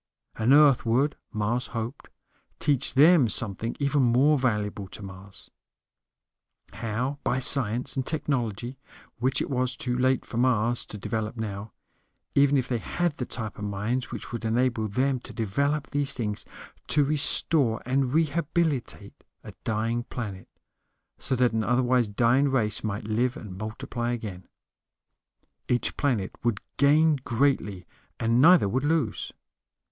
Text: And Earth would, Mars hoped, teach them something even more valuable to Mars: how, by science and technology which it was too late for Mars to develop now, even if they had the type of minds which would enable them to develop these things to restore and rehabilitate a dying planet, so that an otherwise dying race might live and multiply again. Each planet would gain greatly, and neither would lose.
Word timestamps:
And 0.35 0.51
Earth 0.51 0.83
would, 0.83 1.15
Mars 1.31 1.67
hoped, 1.67 2.09
teach 2.57 2.95
them 2.95 3.29
something 3.29 3.75
even 3.79 4.01
more 4.01 4.35
valuable 4.35 4.87
to 4.87 5.03
Mars: 5.03 5.51
how, 6.73 7.19
by 7.23 7.37
science 7.37 7.95
and 7.95 8.03
technology 8.03 8.79
which 9.19 9.43
it 9.43 9.49
was 9.51 9.77
too 9.77 9.95
late 9.95 10.25
for 10.25 10.37
Mars 10.37 10.87
to 10.87 10.97
develop 10.97 11.37
now, 11.37 11.71
even 12.33 12.57
if 12.57 12.67
they 12.67 12.79
had 12.79 13.13
the 13.17 13.27
type 13.27 13.59
of 13.59 13.63
minds 13.65 14.09
which 14.09 14.31
would 14.31 14.43
enable 14.43 14.87
them 14.87 15.19
to 15.19 15.33
develop 15.33 15.91
these 15.91 16.15
things 16.15 16.45
to 16.87 17.03
restore 17.03 17.79
and 17.85 18.11
rehabilitate 18.11 19.23
a 19.43 19.53
dying 19.63 20.01
planet, 20.05 20.49
so 21.19 21.35
that 21.35 21.53
an 21.53 21.63
otherwise 21.63 22.07
dying 22.07 22.49
race 22.49 22.83
might 22.83 23.03
live 23.03 23.37
and 23.37 23.55
multiply 23.59 24.11
again. 24.13 24.47
Each 25.69 25.95
planet 25.95 26.31
would 26.43 26.59
gain 26.77 27.17
greatly, 27.17 27.85
and 28.19 28.41
neither 28.41 28.67
would 28.67 28.83
lose. 28.83 29.31